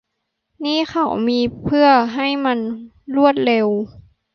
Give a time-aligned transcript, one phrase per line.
[0.65, 2.57] นี่เขามีเพื่อให้มัน
[3.15, 3.67] รวดเร็ว